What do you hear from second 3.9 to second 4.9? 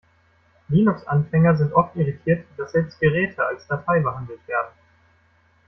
behandelt werden.